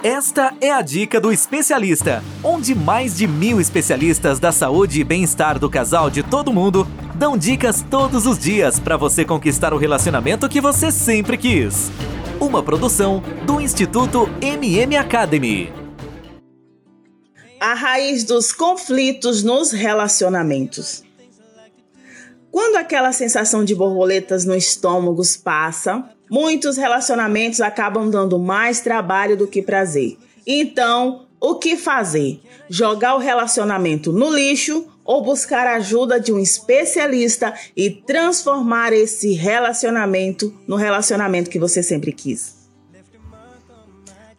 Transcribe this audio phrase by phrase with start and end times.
[0.00, 5.58] Esta é a dica do especialista, onde mais de mil especialistas da saúde e bem-estar
[5.58, 6.86] do casal de todo mundo
[7.16, 11.90] dão dicas todos os dias para você conquistar o relacionamento que você sempre quis.
[12.40, 15.72] Uma produção do Instituto MM Academy.
[17.58, 21.02] A raiz dos conflitos nos relacionamentos.
[22.52, 29.46] Quando aquela sensação de borboletas no estômago passa, muitos relacionamentos acabam dando mais trabalho do
[29.46, 30.16] que prazer.
[30.46, 32.40] Então, o que fazer?
[32.68, 39.32] Jogar o relacionamento no lixo ou buscar a ajuda de um especialista e transformar esse
[39.32, 42.58] relacionamento no relacionamento que você sempre quis?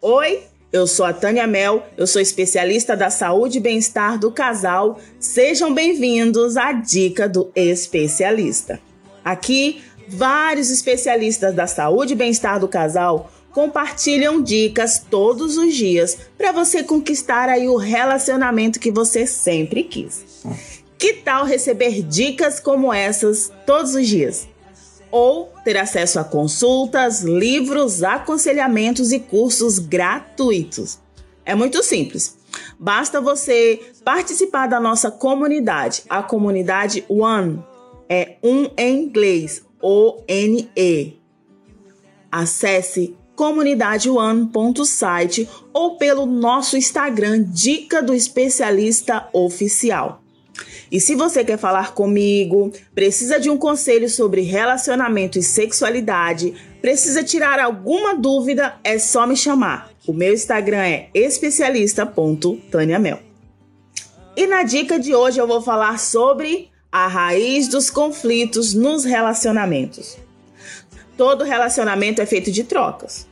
[0.00, 5.00] Oi, eu sou a Tânia Mel, eu sou especialista da saúde e bem-estar do casal.
[5.18, 8.80] Sejam bem-vindos à Dica do Especialista.
[9.24, 16.52] Aqui, vários especialistas da saúde e bem-estar do casal compartilham dicas todos os dias para
[16.52, 20.44] você conquistar aí o relacionamento que você sempre quis.
[20.98, 24.48] Que tal receber dicas como essas todos os dias?
[25.10, 30.98] ou ter acesso a consultas, livros, aconselhamentos e cursos gratuitos.
[31.44, 32.38] É muito simples.
[32.78, 37.62] Basta você participar da nossa comunidade, a comunidade One.
[38.08, 41.18] É um em inglês, O-N-E.
[42.30, 50.20] Acesse comunidadeone.site ou pelo nosso Instagram Dica do Especialista Oficial.
[50.92, 57.22] E se você quer falar comigo, precisa de um conselho sobre relacionamento e sexualidade, precisa
[57.22, 59.90] tirar alguma dúvida, é só me chamar.
[60.06, 63.20] O meu Instagram é especialista.taniamel.
[64.36, 70.18] E na dica de hoje eu vou falar sobre a raiz dos conflitos nos relacionamentos.
[71.16, 73.28] Todo relacionamento é feito de trocas.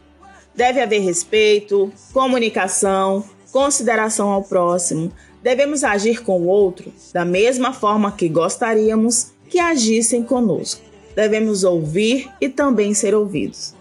[0.55, 8.13] Deve haver respeito, comunicação, consideração ao próximo, devemos agir com o outro da mesma forma
[8.13, 10.83] que gostaríamos que agissem conosco.
[11.15, 13.75] Devemos ouvir e também ser ouvidos.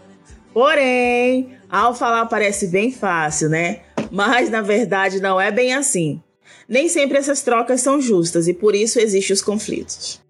[0.54, 3.82] Porém, ao falar parece bem fácil, né?
[4.10, 6.22] Mas na verdade não é bem assim.
[6.68, 10.22] Nem sempre essas trocas são justas e por isso existem os conflitos.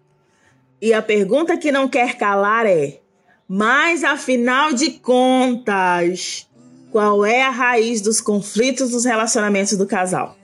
[0.80, 3.00] E a pergunta que não quer calar é:
[3.48, 6.46] mas afinal de contas,
[6.92, 10.36] qual é a raiz dos conflitos dos relacionamentos do casal?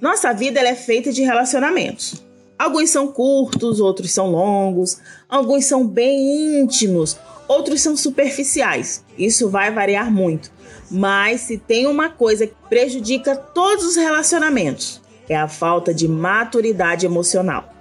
[0.00, 2.22] Nossa vida é feita de relacionamentos.
[2.58, 7.16] Alguns são curtos, outros são longos, alguns são bem íntimos,
[7.48, 9.04] outros são superficiais.
[9.16, 10.52] Isso vai variar muito.
[10.90, 17.06] Mas se tem uma coisa que prejudica todos os relacionamentos, é a falta de maturidade
[17.06, 17.72] emocional.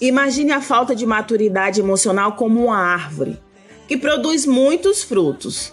[0.00, 3.40] Imagine a falta de maturidade emocional como uma árvore
[3.86, 5.72] que produz muitos frutos.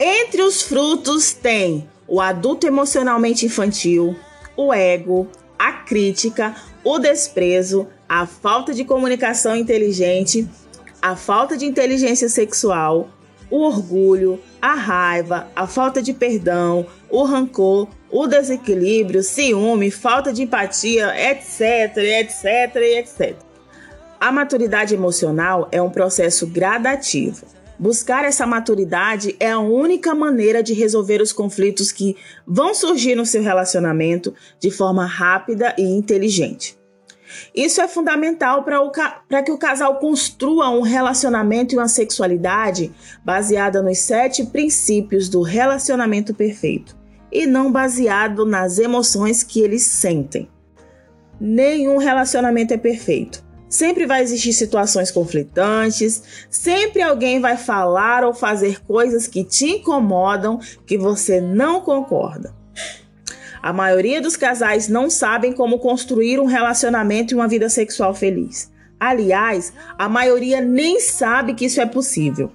[0.00, 4.16] Entre os frutos tem o adulto emocionalmente infantil,
[4.56, 5.28] o ego,
[5.58, 10.48] a crítica, o desprezo, a falta de comunicação inteligente,
[11.00, 13.08] a falta de inteligência sexual,
[13.50, 20.42] o orgulho, a raiva, a falta de perdão, o rancor, o desequilíbrio, ciúme, falta de
[20.42, 23.36] empatia, etc, etc, etc.
[24.20, 27.46] A maturidade emocional é um processo gradativo.
[27.78, 32.16] Buscar essa maturidade é a única maneira de resolver os conflitos que
[32.46, 36.78] vão surgir no seu relacionamento de forma rápida e inteligente.
[37.54, 42.92] Isso é fundamental para que o casal construa um relacionamento e uma sexualidade
[43.24, 46.96] baseada nos sete princípios do relacionamento perfeito
[47.30, 50.48] e não baseado nas emoções que eles sentem.
[51.40, 53.44] Nenhum relacionamento é perfeito.
[53.68, 60.60] Sempre vai existir situações conflitantes, sempre alguém vai falar ou fazer coisas que te incomodam,
[60.86, 62.54] que você não concorda.
[63.64, 68.70] A maioria dos casais não sabem como construir um relacionamento e uma vida sexual feliz.
[69.00, 72.52] Aliás, a maioria nem sabe que isso é possível.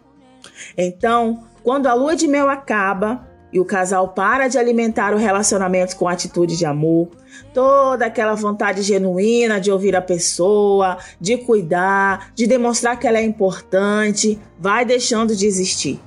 [0.77, 5.95] Então, quando a lua de mel acaba, e o casal para de alimentar o relacionamento
[5.95, 7.09] com atitude de amor,
[7.55, 13.23] toda aquela vontade genuína de ouvir a pessoa, de cuidar, de demonstrar que ela é
[13.23, 15.99] importante, vai deixando de existir.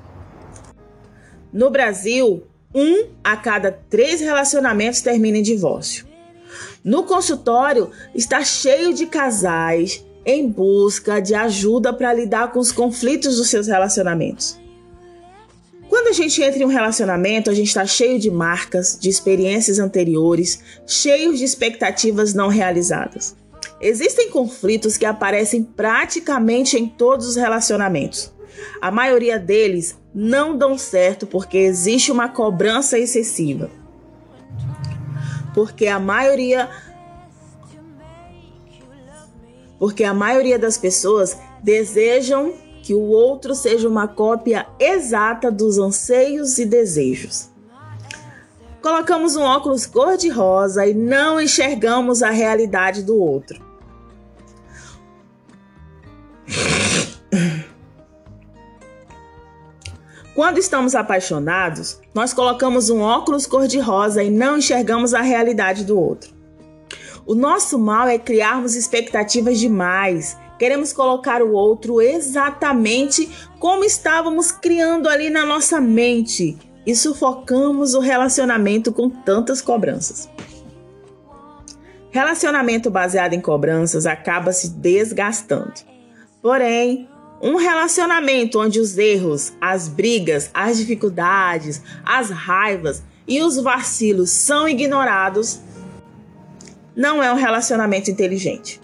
[1.52, 2.44] No Brasil,
[2.74, 6.06] um a cada três relacionamentos termina em divórcio.
[6.84, 13.36] No consultório está cheio de casais em busca de ajuda para lidar com os conflitos
[13.36, 14.60] dos seus relacionamentos.
[15.88, 19.78] Quando a gente entra em um relacionamento, a gente está cheio de marcas, de experiências
[19.78, 23.36] anteriores, cheios de expectativas não realizadas.
[23.80, 28.32] Existem conflitos que aparecem praticamente em todos os relacionamentos.
[28.80, 33.70] A maioria deles não dão certo porque existe uma cobrança excessiva.
[35.54, 36.68] Porque a maioria
[39.78, 46.58] porque a maioria das pessoas desejam que o outro seja uma cópia exata dos anseios
[46.58, 47.48] e desejos.
[48.80, 53.71] Colocamos um óculos cor-de-rosa e não enxergamos a realidade do outro.
[60.42, 66.34] Quando estamos apaixonados, nós colocamos um óculos cor-de-rosa e não enxergamos a realidade do outro.
[67.24, 70.36] O nosso mal é criarmos expectativas demais.
[70.58, 73.30] Queremos colocar o outro exatamente
[73.60, 80.28] como estávamos criando ali na nossa mente e sufocamos o relacionamento com tantas cobranças.
[82.10, 85.74] Relacionamento baseado em cobranças acaba se desgastando.
[86.42, 87.08] Porém,
[87.42, 94.68] um relacionamento onde os erros, as brigas, as dificuldades, as raivas e os vacilos são
[94.68, 95.60] ignorados
[96.94, 98.80] não é um relacionamento inteligente.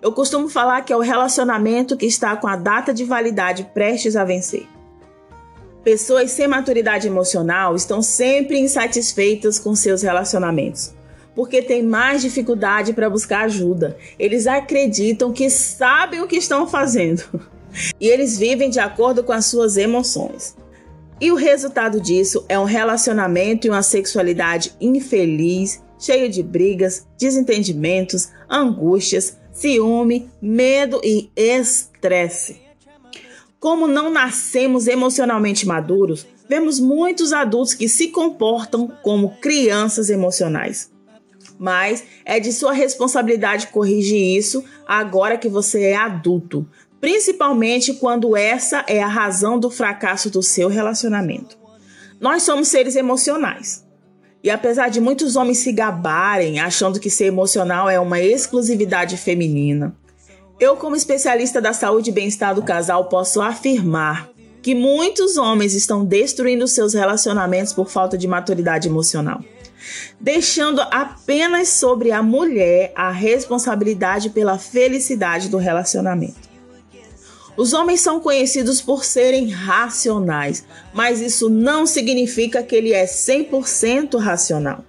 [0.00, 4.14] Eu costumo falar que é o relacionamento que está com a data de validade prestes
[4.14, 4.66] a vencer.
[5.82, 10.94] Pessoas sem maturidade emocional estão sempre insatisfeitas com seus relacionamentos,
[11.34, 13.96] porque têm mais dificuldade para buscar ajuda.
[14.18, 17.24] Eles acreditam que sabem o que estão fazendo
[18.00, 20.56] e eles vivem de acordo com as suas emoções.
[21.20, 28.28] E o resultado disso é um relacionamento e uma sexualidade infeliz, cheio de brigas, desentendimentos,
[28.50, 32.60] angústias, ciúme, medo e estresse.
[33.58, 40.92] Como não nascemos emocionalmente maduros, vemos muitos adultos que se comportam como crianças emocionais.
[41.58, 46.68] Mas é de sua responsabilidade corrigir isso agora que você é adulto,
[47.00, 51.58] principalmente quando essa é a razão do fracasso do seu relacionamento.
[52.20, 53.84] Nós somos seres emocionais.
[54.42, 59.96] E apesar de muitos homens se gabarem achando que ser emocional é uma exclusividade feminina,
[60.58, 64.30] eu, como especialista da saúde e bem-estar do casal, posso afirmar
[64.62, 69.44] que muitos homens estão destruindo seus relacionamentos por falta de maturidade emocional,
[70.18, 76.45] deixando apenas sobre a mulher a responsabilidade pela felicidade do relacionamento.
[77.56, 84.18] Os homens são conhecidos por serem racionais, mas isso não significa que ele é 100%
[84.18, 84.84] racional.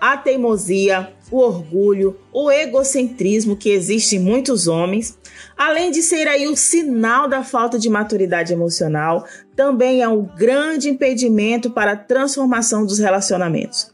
[0.00, 5.18] A teimosia, o orgulho, o egocentrismo que existe em muitos homens,
[5.56, 10.88] além de ser aí o sinal da falta de maturidade emocional, também é um grande
[10.88, 13.92] impedimento para a transformação dos relacionamentos.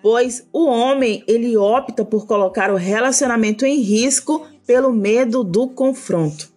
[0.00, 6.53] Pois o homem, ele opta por colocar o relacionamento em risco pelo medo do confronto.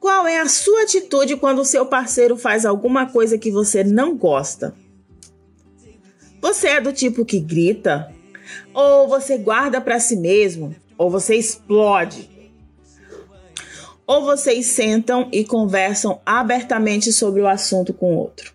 [0.00, 4.16] Qual é a sua atitude quando o seu parceiro faz alguma coisa que você não
[4.16, 4.74] gosta?
[6.40, 8.10] Você é do tipo que grita?
[8.72, 10.74] Ou você guarda para si mesmo?
[10.96, 12.30] Ou você explode?
[14.06, 18.54] Ou vocês sentam e conversam abertamente sobre o assunto com o outro?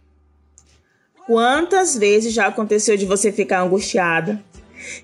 [1.27, 4.43] Quantas vezes já aconteceu de você ficar angustiada?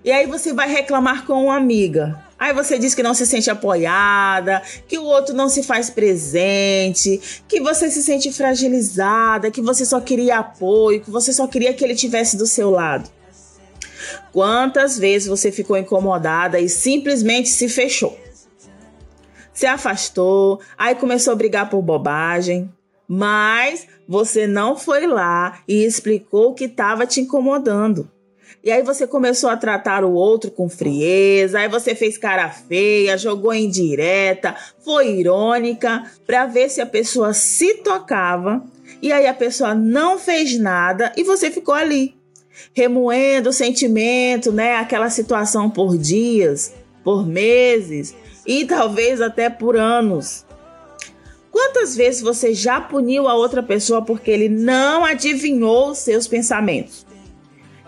[0.03, 2.19] E aí você vai reclamar com uma amiga.
[2.41, 7.43] Aí você diz que não se sente apoiada, que o outro não se faz presente,
[7.47, 11.83] que você se sente fragilizada, que você só queria apoio, que você só queria que
[11.83, 13.07] ele tivesse do seu lado.
[14.33, 18.19] Quantas vezes você ficou incomodada e simplesmente se fechou?
[19.53, 22.73] Se afastou, aí começou a brigar por bobagem,
[23.07, 28.09] mas você não foi lá e explicou o que estava te incomodando.
[28.63, 33.17] E aí você começou a tratar o outro com frieza, aí você fez cara feia,
[33.17, 38.63] jogou indireta, foi irônica para ver se a pessoa se tocava.
[39.01, 42.15] E aí a pessoa não fez nada e você ficou ali,
[42.73, 48.15] remoendo o sentimento, né, aquela situação por dias, por meses
[48.45, 50.45] e talvez até por anos.
[51.51, 57.05] Quantas vezes você já puniu a outra pessoa porque ele não adivinhou os seus pensamentos?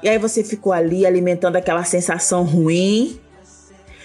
[0.04, 3.18] E aí você ficou ali alimentando aquela sensação ruim.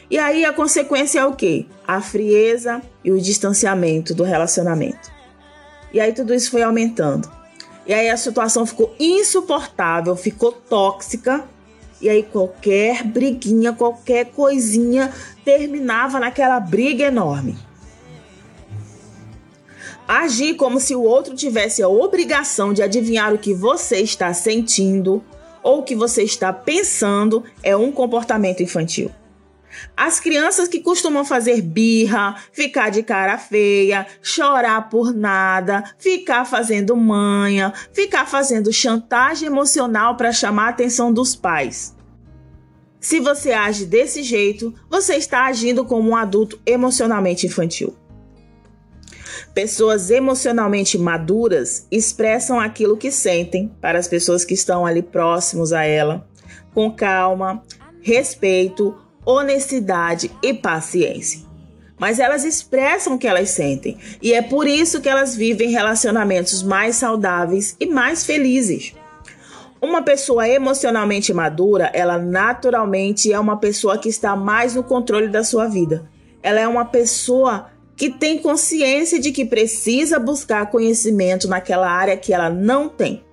[0.09, 1.67] E aí a consequência é o quê?
[1.85, 5.11] A frieza e o distanciamento do relacionamento.
[5.93, 7.29] E aí tudo isso foi aumentando.
[7.85, 11.45] E aí a situação ficou insuportável, ficou tóxica.
[12.01, 15.13] E aí qualquer briguinha, qualquer coisinha
[15.45, 17.59] terminava naquela briga enorme.
[20.07, 25.23] Agir como se o outro tivesse a obrigação de adivinhar o que você está sentindo
[25.63, 29.11] ou que você está pensando é um comportamento infantil.
[29.97, 36.97] As crianças que costumam fazer birra, ficar de cara feia, chorar por nada, ficar fazendo
[36.97, 41.97] manha, ficar fazendo chantagem emocional para chamar a atenção dos pais.
[43.01, 47.97] Se você age desse jeito, você está agindo como um adulto emocionalmente infantil.
[49.55, 55.85] Pessoas emocionalmente maduras expressam aquilo que sentem para as pessoas que estão ali próximos a
[55.85, 56.27] ela,
[56.75, 57.63] com calma,
[58.01, 61.47] respeito, honestidade e paciência.
[61.99, 66.63] Mas elas expressam o que elas sentem, e é por isso que elas vivem relacionamentos
[66.63, 68.95] mais saudáveis e mais felizes.
[69.81, 75.45] Uma pessoa emocionalmente madura, ela naturalmente é uma pessoa que está mais no controle da
[75.45, 76.09] sua vida.
[76.43, 77.67] Ela é uma pessoa
[77.99, 83.25] que tem consciência de que precisa buscar conhecimento naquela área que ela não tem.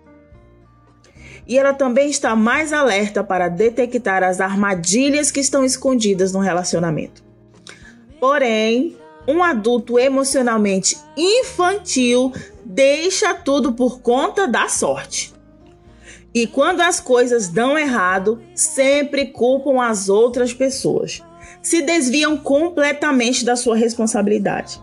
[1.47, 7.23] E ela também está mais alerta para detectar as armadilhas que estão escondidas no relacionamento.
[8.19, 12.33] Porém, um adulto emocionalmente infantil
[12.65, 15.31] deixa tudo por conta da sorte.
[16.33, 21.21] E quando as coisas dão errado, sempre culpam as outras pessoas
[21.65, 24.79] se desviam completamente da sua responsabilidade.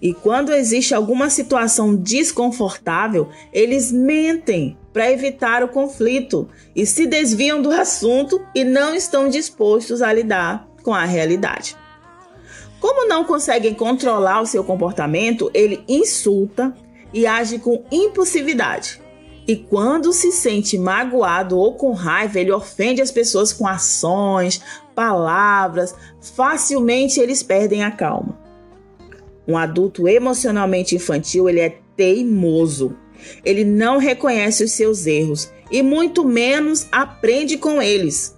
[0.00, 7.60] E quando existe alguma situação desconfortável, eles mentem para evitar o conflito e se desviam
[7.60, 11.76] do assunto e não estão dispostos a lidar com a realidade.
[12.80, 16.74] Como não conseguem controlar o seu comportamento, ele insulta
[17.12, 19.02] e age com impulsividade.
[19.46, 24.60] E quando se sente magoado ou com raiva, ele ofende as pessoas com ações,
[24.96, 25.94] palavras,
[26.34, 28.36] facilmente eles perdem a calma.
[29.46, 32.96] Um adulto emocionalmente infantil, ele é teimoso.
[33.44, 38.36] Ele não reconhece os seus erros e muito menos aprende com eles.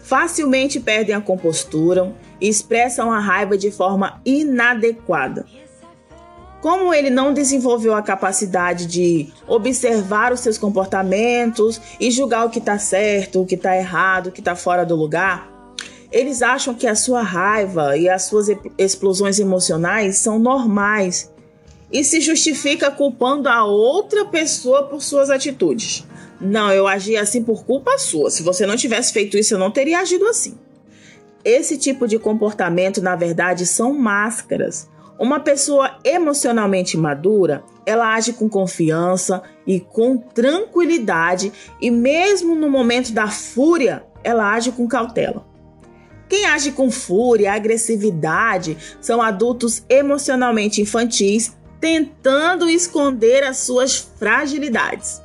[0.00, 5.46] Facilmente perdem a compostura e expressam a raiva de forma inadequada.
[6.60, 12.58] Como ele não desenvolveu a capacidade de observar os seus comportamentos e julgar o que
[12.58, 15.50] está certo, o que está errado, o que está fora do lugar,
[16.12, 21.30] eles acham que a sua raiva e as suas explosões emocionais são normais
[21.90, 26.06] e se justifica culpando a outra pessoa por suas atitudes.
[26.40, 28.30] Não, eu agi assim por culpa sua.
[28.30, 30.58] Se você não tivesse feito isso, eu não teria agido assim.
[31.44, 34.88] Esse tipo de comportamento, na verdade, são máscaras
[35.20, 43.12] uma pessoa emocionalmente madura, ela age com confiança e com tranquilidade, e mesmo no momento
[43.12, 45.46] da fúria, ela age com cautela.
[46.26, 55.20] Quem age com fúria, agressividade, são adultos emocionalmente infantis tentando esconder as suas fragilidades.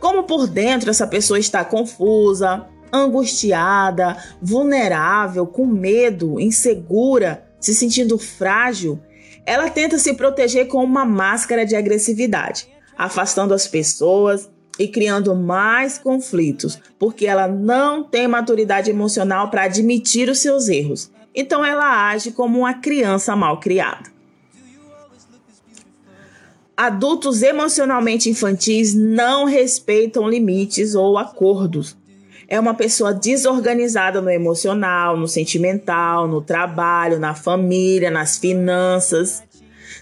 [0.00, 9.00] Como por dentro essa pessoa está confusa, angustiada, vulnerável, com medo, insegura, se sentindo frágil,
[9.44, 14.48] ela tenta se proteger com uma máscara de agressividade, afastando as pessoas
[14.78, 21.10] e criando mais conflitos, porque ela não tem maturidade emocional para admitir os seus erros.
[21.34, 24.10] Então ela age como uma criança mal criada.
[26.76, 31.94] Adultos emocionalmente infantis não respeitam limites ou acordos,
[32.50, 39.44] é uma pessoa desorganizada no emocional, no sentimental, no trabalho, na família, nas finanças.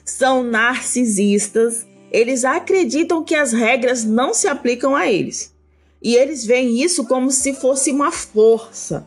[0.03, 1.87] São narcisistas.
[2.11, 5.55] Eles acreditam que as regras não se aplicam a eles.
[6.03, 9.07] E eles veem isso como se fosse uma força.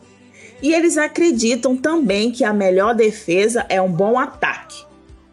[0.62, 4.84] E eles acreditam também que a melhor defesa é um bom ataque.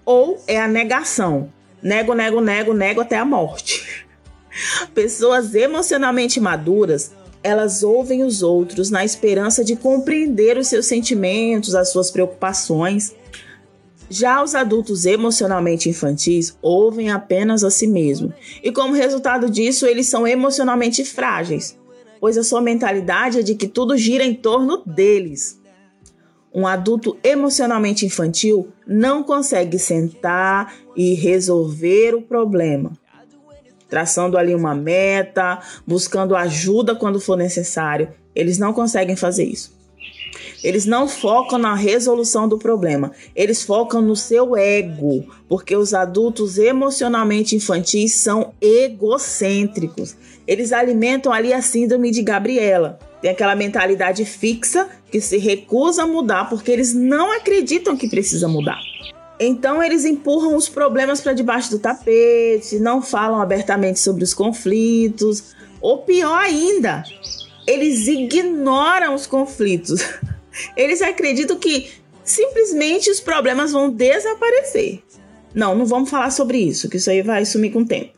[0.04, 1.54] Ou é a negação.
[1.80, 4.08] Nego, nego, nego, nego até a morte.
[4.96, 7.12] Pessoas emocionalmente maduras
[7.44, 13.16] elas ouvem os outros na esperança de compreender os seus sentimentos, as suas preocupações.
[14.10, 20.08] Já os adultos emocionalmente infantis ouvem apenas a si mesmo, e como resultado disso, eles
[20.08, 21.78] são emocionalmente frágeis,
[22.20, 25.60] pois a sua mentalidade é de que tudo gira em torno deles.
[26.52, 32.94] Um adulto emocionalmente infantil não consegue sentar e resolver o problema
[33.90, 38.10] traçando ali uma meta, buscando ajuda quando for necessário.
[38.36, 39.78] Eles não conseguem fazer isso.
[40.64, 46.58] Eles não focam na resolução do problema, eles focam no seu ego, porque os adultos
[46.58, 50.16] emocionalmente infantis são egocêntricos.
[50.46, 53.00] Eles alimentam ali a síndrome de Gabriela.
[53.22, 58.48] Tem aquela mentalidade fixa que se recusa a mudar porque eles não acreditam que precisa
[58.48, 58.80] mudar.
[59.40, 65.56] Então eles empurram os problemas para debaixo do tapete, não falam abertamente sobre os conflitos,
[65.80, 67.04] ou pior ainda,
[67.66, 70.02] eles ignoram os conflitos.
[70.76, 71.90] Eles acreditam que
[72.22, 75.02] simplesmente os problemas vão desaparecer.
[75.54, 78.12] Não, não vamos falar sobre isso, que isso aí vai sumir com o tempo.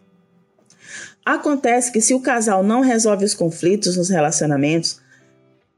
[1.24, 5.00] Acontece que se o casal não resolve os conflitos nos relacionamentos,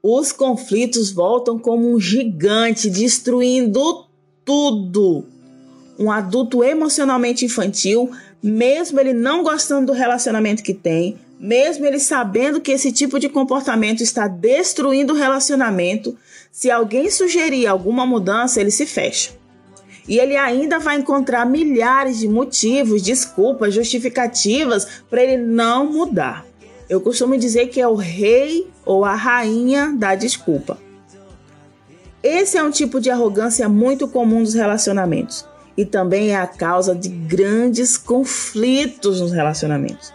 [0.01, 4.05] os conflitos voltam como um gigante, destruindo
[4.45, 5.32] tudo.
[5.97, 12.61] Um adulto emocionalmente infantil, mesmo ele não gostando do relacionamento que tem, mesmo ele sabendo
[12.61, 16.17] que esse tipo de comportamento está destruindo o relacionamento,
[16.51, 19.31] se alguém sugerir alguma mudança, ele se fecha.
[20.07, 26.45] E ele ainda vai encontrar milhares de motivos, desculpas, justificativas para ele não mudar.
[26.89, 30.77] Eu costumo dizer que é o rei ou a rainha da desculpa.
[32.21, 36.95] Esse é um tipo de arrogância muito comum nos relacionamentos e também é a causa
[36.95, 40.13] de grandes conflitos nos relacionamentos.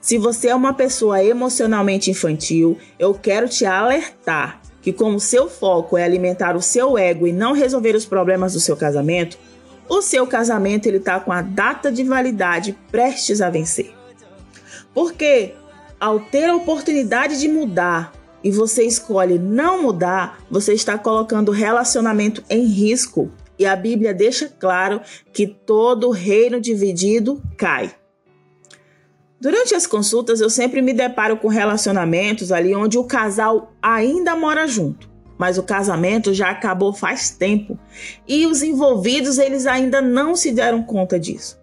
[0.00, 5.96] Se você é uma pessoa emocionalmente infantil, eu quero te alertar que como seu foco
[5.96, 9.38] é alimentar o seu ego e não resolver os problemas do seu casamento,
[9.88, 13.94] o seu casamento ele está com a data de validade prestes a vencer.
[14.92, 15.54] Porque
[16.00, 18.12] ao ter a oportunidade de mudar
[18.42, 23.30] e você escolhe não mudar, você está colocando o relacionamento em risco.
[23.62, 25.00] E a Bíblia deixa claro
[25.32, 27.94] que todo reino dividido cai.
[29.40, 34.66] Durante as consultas, eu sempre me deparo com relacionamentos ali onde o casal ainda mora
[34.66, 37.78] junto, mas o casamento já acabou faz tempo
[38.26, 41.56] e os envolvidos eles ainda não se deram conta disso.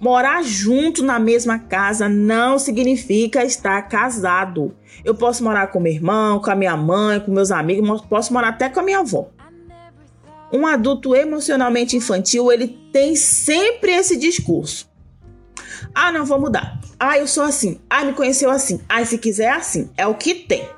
[0.00, 4.74] Morar junto na mesma casa não significa estar casado.
[5.04, 8.48] Eu posso morar com meu irmão, com a minha mãe, com meus amigos, posso morar
[8.48, 9.30] até com a minha avó.
[10.52, 14.88] Um adulto emocionalmente infantil, ele tem sempre esse discurso.
[15.94, 16.80] Ah, não vou mudar.
[16.98, 17.78] Ah, eu sou assim.
[17.88, 18.80] Ah, me conheceu assim.
[18.88, 19.90] Ah, se quiser é assim.
[19.96, 20.68] É o que tem.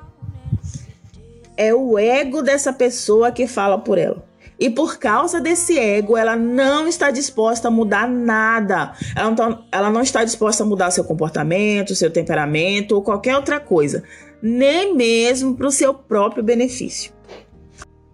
[1.55, 4.23] É o ego dessa pessoa que fala por ela.
[4.59, 8.93] E por causa desse ego, ela não está disposta a mudar nada.
[9.15, 13.35] Ela não, tá, ela não está disposta a mudar seu comportamento, seu temperamento ou qualquer
[13.35, 14.03] outra coisa.
[14.39, 17.11] Nem mesmo para o seu próprio benefício.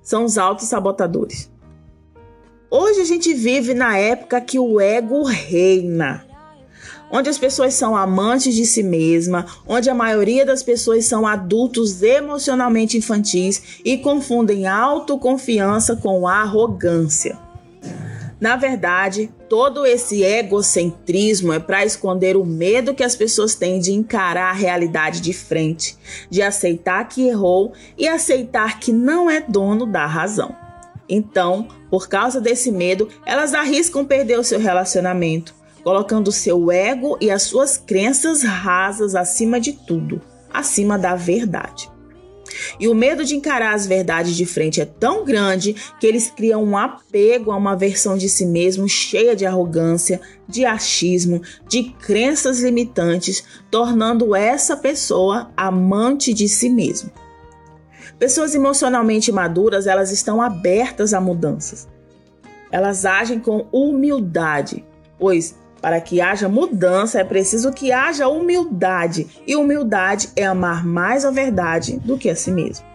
[0.08, 1.52] São os autossabotadores.
[2.72, 6.26] Hoje a gente vive na época que o ego reina
[7.12, 12.02] onde as pessoas são amantes de si mesma, onde a maioria das pessoas são adultos
[12.02, 17.38] emocionalmente infantis e confundem autoconfiança com arrogância.
[18.40, 23.92] Na verdade, todo esse egocentrismo é para esconder o medo que as pessoas têm de
[23.92, 25.98] encarar a realidade de frente,
[26.30, 30.56] de aceitar que errou e aceitar que não é dono da razão.
[31.10, 37.32] Então, por causa desse medo, elas arriscam perder o seu relacionamento, colocando seu ego e
[37.32, 40.22] as suas crenças rasas acima de tudo,
[40.54, 41.90] acima da verdade.
[42.80, 46.64] E o medo de encarar as verdades de frente é tão grande que eles criam
[46.64, 52.62] um apego a uma versão de si mesmo cheia de arrogância, de achismo, de crenças
[52.62, 57.12] limitantes, tornando essa pessoa amante de si mesmo.
[58.18, 61.88] Pessoas emocionalmente maduras, elas estão abertas a mudanças.
[62.72, 64.84] Elas agem com humildade,
[65.20, 71.26] pois para que haja mudança é preciso que haja humildade, e humildade é amar mais
[71.26, 72.86] a verdade do que a si mesmo.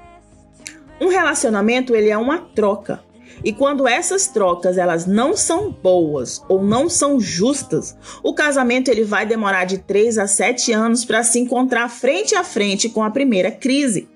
[1.00, 3.02] Um relacionamento ele é uma troca.
[3.44, 9.02] E quando essas trocas elas não são boas ou não são justas, o casamento ele
[9.02, 13.10] vai demorar de 3 a 7 anos para se encontrar frente a frente com a
[13.10, 14.08] primeira crise.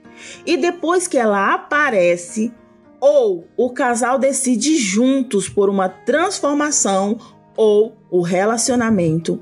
[0.45, 2.53] E depois que ela aparece,
[3.01, 7.19] ou o casal decide juntos por uma transformação
[7.57, 9.40] ou o relacionamento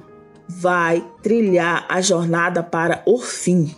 [0.48, 3.74] vai trilhar a jornada para o fim.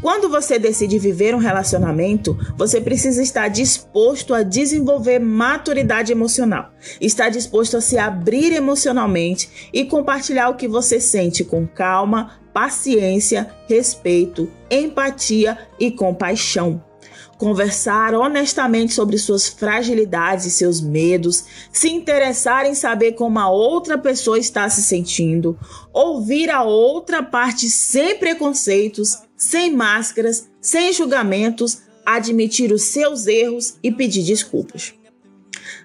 [0.00, 7.30] Quando você decide viver um relacionamento, você precisa estar disposto a desenvolver maturidade emocional, estar
[7.30, 14.48] disposto a se abrir emocionalmente e compartilhar o que você sente com calma, paciência, respeito,
[14.70, 16.87] empatia e compaixão
[17.36, 23.96] conversar honestamente sobre suas fragilidades e seus medos, se interessar em saber como a outra
[23.96, 25.58] pessoa está se sentindo,
[25.92, 33.92] ouvir a outra parte sem preconceitos, sem máscaras, sem julgamentos, admitir os seus erros e
[33.92, 34.94] pedir desculpas.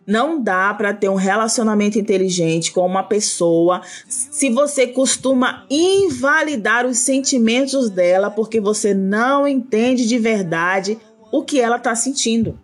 [0.06, 6.98] Não dá para ter um relacionamento inteligente com uma pessoa se você costuma invalidar os
[6.98, 10.98] sentimentos dela porque você não entende de verdade
[11.34, 12.60] o que ela está sentindo.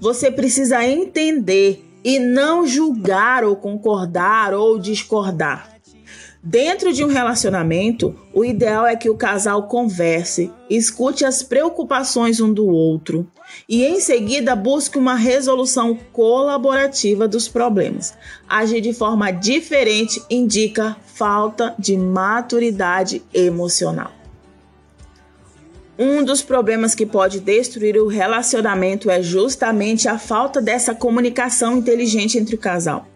[0.00, 5.74] Você precisa entender e não julgar ou concordar ou discordar.
[6.40, 12.52] Dentro de um relacionamento, o ideal é que o casal converse, escute as preocupações um
[12.52, 13.26] do outro
[13.68, 18.14] e, em seguida, busque uma resolução colaborativa dos problemas.
[18.48, 24.13] Agir de forma diferente indica falta de maturidade emocional.
[25.96, 32.36] Um dos problemas que pode destruir o relacionamento é justamente a falta dessa comunicação inteligente
[32.36, 33.06] entre o casal.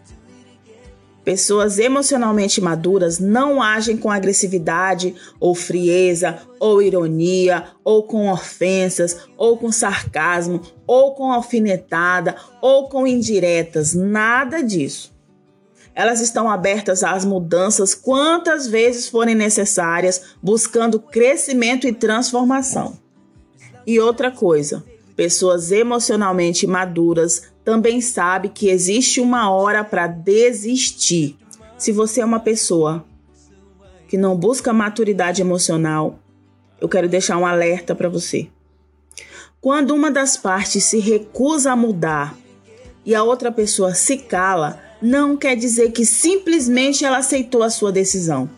[1.25, 9.57] Pessoas emocionalmente maduras não agem com agressividade ou frieza ou ironia ou com ofensas ou
[9.57, 15.18] com sarcasmo ou com alfinetada ou com indiretas, nada disso.
[15.93, 22.97] Elas estão abertas às mudanças quantas vezes forem necessárias, buscando crescimento e transformação.
[23.85, 24.83] E outra coisa,
[25.15, 31.37] pessoas emocionalmente maduras também sabe que existe uma hora para desistir.
[31.77, 33.05] Se você é uma pessoa
[34.07, 36.19] que não busca maturidade emocional,
[36.81, 38.49] eu quero deixar um alerta para você.
[39.61, 42.35] Quando uma das partes se recusa a mudar
[43.05, 47.91] e a outra pessoa se cala, não quer dizer que simplesmente ela aceitou a sua
[47.91, 48.49] decisão.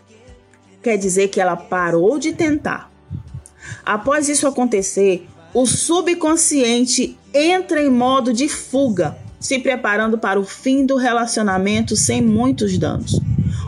[0.82, 2.90] Quer dizer que ela parou de tentar.
[3.84, 10.86] Após isso acontecer, o subconsciente entra em modo de fuga, se preparando para o fim
[10.86, 13.20] do relacionamento sem muitos danos.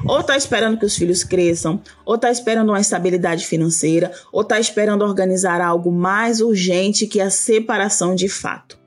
[0.06, 4.60] Ou está esperando que os filhos cresçam, ou está esperando uma estabilidade financeira, ou está
[4.60, 8.83] esperando organizar algo mais urgente que a separação de fato.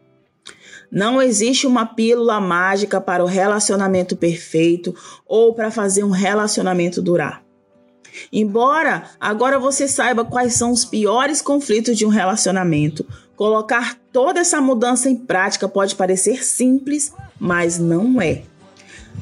[0.92, 4.96] Não existe uma pílula mágica para o relacionamento perfeito
[5.26, 7.44] ou para fazer um relacionamento durar.
[8.32, 14.60] Embora agora você saiba quais são os piores conflitos de um relacionamento, colocar toda essa
[14.60, 18.44] mudança em prática pode parecer simples, mas não é.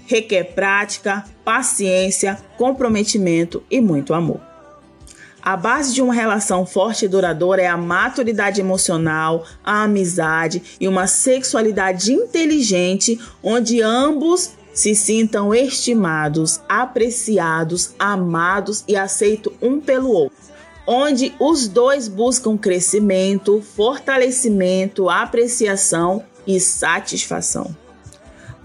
[0.05, 4.54] Requer prática, paciência, comprometimento e muito amor.
[5.45, 10.87] A base de uma relação forte e duradoura é a maturidade emocional, a amizade e
[10.87, 20.35] uma sexualidade inteligente, onde ambos se sintam estimados, apreciados, amados e aceitos um pelo outro.
[20.87, 27.84] Onde os dois buscam crescimento, fortalecimento, apreciação e satisfação.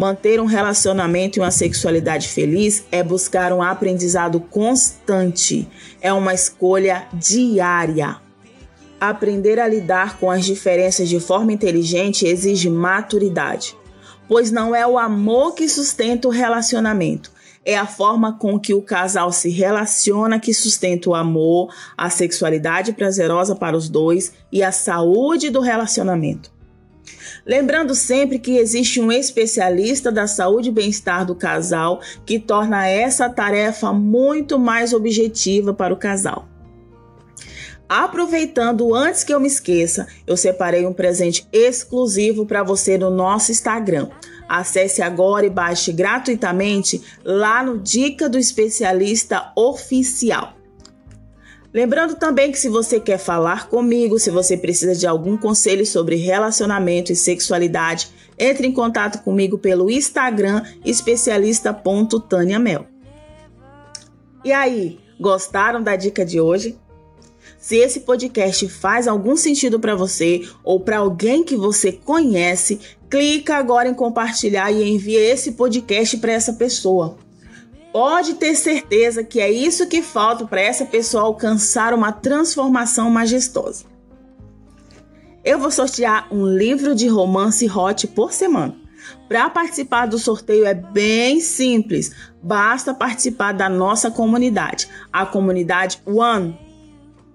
[0.00, 5.68] Manter um relacionamento e uma sexualidade feliz é buscar um aprendizado constante,
[6.00, 8.16] é uma escolha diária.
[8.98, 13.76] Aprender a lidar com as diferenças de forma inteligente exige maturidade
[14.30, 17.32] pois não é o amor que sustenta o relacionamento.
[17.64, 22.92] É a forma com que o casal se relaciona que sustenta o amor, a sexualidade
[22.92, 26.59] prazerosa para os dois e a saúde do relacionamento.
[27.44, 33.28] Lembrando sempre que existe um especialista da saúde e bem-estar do casal que torna essa
[33.28, 36.48] tarefa muito mais objetiva para o casal.
[37.88, 43.50] Aproveitando, antes que eu me esqueça, eu separei um presente exclusivo para você no nosso
[43.50, 44.08] Instagram.
[44.48, 50.59] Acesse agora e baixe gratuitamente lá no Dica do Especialista Oficial.
[51.72, 56.16] Lembrando também que se você quer falar comigo, se você precisa de algum conselho sobre
[56.16, 62.86] relacionamento e sexualidade, entre em contato comigo pelo Instagram especialista.taniamel.
[64.44, 66.76] E aí, gostaram da dica de hoje?
[67.56, 73.56] Se esse podcast faz algum sentido para você ou para alguém que você conhece, clica
[73.56, 77.16] agora em compartilhar e envie esse podcast para essa pessoa.
[77.92, 83.84] Pode ter certeza que é isso que falta para essa pessoa alcançar uma transformação majestosa.
[85.44, 88.76] Eu vou sortear um livro de romance hot por semana.
[89.28, 96.58] Para participar do sorteio é bem simples, basta participar da nossa comunidade, a comunidade One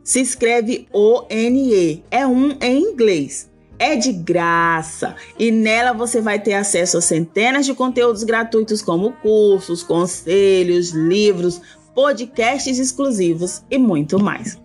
[0.06, 2.04] se escreve O-N-E.
[2.12, 3.50] É um em inglês.
[3.78, 9.12] É de graça e nela você vai ter acesso a centenas de conteúdos gratuitos como
[9.14, 11.62] cursos, conselhos, livros,
[11.94, 14.58] podcasts exclusivos e muito mais.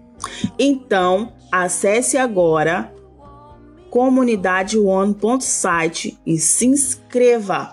[0.59, 2.93] Então, acesse agora
[3.91, 7.73] comunidadeone.site e se inscreva.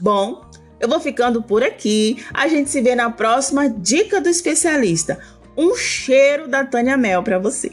[0.00, 0.42] Bom,
[0.78, 2.24] eu vou ficando por aqui.
[2.32, 5.18] A gente se vê na próxima dica do especialista
[5.56, 7.72] um cheiro da Tânia Mel para você.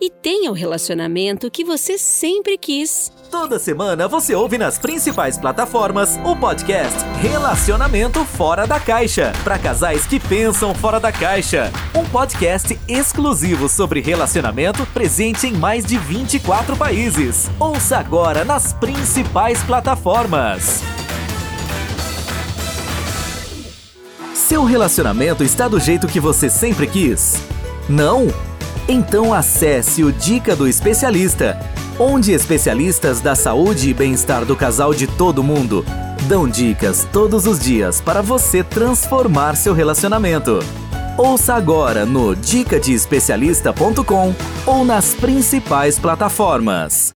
[0.00, 3.12] e tenha o relacionamento que você sempre quis.
[3.30, 10.06] Toda semana você ouve nas principais plataformas o podcast Relacionamento Fora da Caixa para casais
[10.06, 11.70] que pensam fora da caixa.
[11.94, 17.50] Um podcast exclusivo sobre relacionamento presente em mais de 24 países.
[17.58, 20.82] Ouça agora nas principais plataformas.
[24.34, 27.36] Seu relacionamento está do jeito que você sempre quis?
[27.86, 28.47] Não?
[28.88, 31.60] Então acesse o Dica do Especialista,
[31.98, 35.84] onde especialistas da saúde e bem-estar do casal de todo mundo
[36.28, 40.58] dão dicas todos os dias para você transformar seu relacionamento.
[41.16, 44.34] Ouça agora no dicadeespecialista.com
[44.66, 47.12] ou nas principais plataformas.